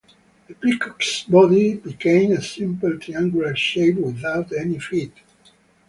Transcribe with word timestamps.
The 0.47 0.55
Peacock's 0.55 1.25
body 1.25 1.75
became 1.75 2.31
a 2.31 2.41
simple 2.41 2.97
triangular 2.97 3.55
shape, 3.55 3.97
without 3.97 4.51
any 4.51 4.79
feet. 4.79 5.13